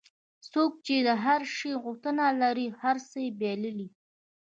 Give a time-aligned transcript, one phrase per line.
[0.51, 3.87] څوک چې د هر شي غوښتنه لري هر څه بایلي.